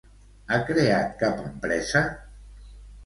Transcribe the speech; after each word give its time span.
Ha 0.53 0.57
creat 0.69 1.13
cap 1.21 1.45
empresa? 1.49 2.03